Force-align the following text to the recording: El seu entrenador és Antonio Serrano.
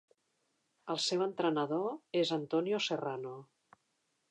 El 0.93 0.99
seu 1.07 1.25
entrenador 1.25 1.93
és 2.23 2.33
Antonio 2.39 2.83
Serrano. 2.89 3.37